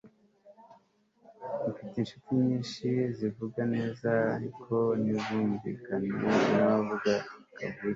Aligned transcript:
Mfite 1.69 1.95
inshuti 1.99 2.29
nyinshi 2.45 2.87
zivuga 3.17 3.61
neza 3.73 4.09
ariko 4.35 4.75
ntizumvikana 5.01 6.11
nkabavuga 6.45 7.13
kavukire 7.57 7.89